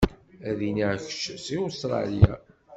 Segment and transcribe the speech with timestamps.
[0.49, 2.33] Ad iniɣ kečč seg Ustṛalya.